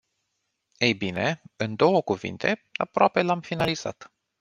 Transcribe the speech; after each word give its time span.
Ei 0.77 0.93
bine, 0.95 1.41
în 1.55 1.75
două 1.75 2.01
cuvinte, 2.03 2.65
aproape 2.77 3.21
l-am 3.21 3.41
finalizat. 3.41 4.11